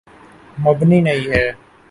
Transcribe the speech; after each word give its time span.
مبنی 0.57 1.01
نہیں 1.01 1.29
ہے۔ 1.31 1.51